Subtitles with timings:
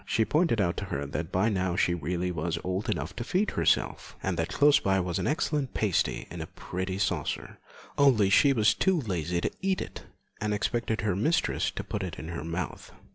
[0.03, 3.51] She pointed out to her that by now she really was old enough to feed
[3.51, 7.59] herself, and that close by was an excellent pasty in a pretty saucer,
[7.99, 10.05] only she was too lazy to eat it,
[10.41, 12.91] and expected her mistress to put it in her mouth.